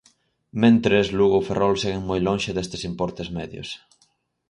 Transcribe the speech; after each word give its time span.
Mentres, 0.61 1.05
Lugo 1.17 1.35
ou 1.39 1.45
Ferrol 1.47 1.75
seguen 1.83 2.03
moi 2.09 2.19
lonxe 2.27 2.51
destes 2.55 2.81
importes 2.91 3.27
medios. 3.37 3.69